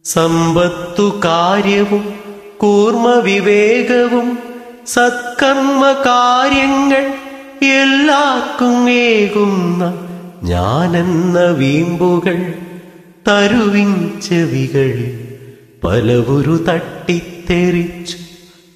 [0.07, 2.15] സമ്പത്തു കാര്യവും
[2.59, 4.39] കൂർമ്മ വിവേകവും
[4.87, 7.15] സത്കർമ്മ കാര്യങ്ങൾ
[7.65, 9.83] എല്ലാവർക്കും ഏകുന്ന
[10.43, 12.55] ഞാനെന്ന വീമ്പുകൾ
[13.29, 15.13] തരുവിൻ ചെവികളിൽ
[15.85, 18.17] പലവുരു തട്ടിത്തെറിച്ചു